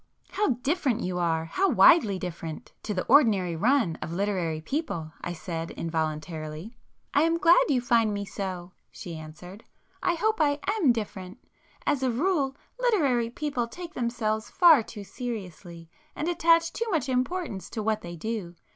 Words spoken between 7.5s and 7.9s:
you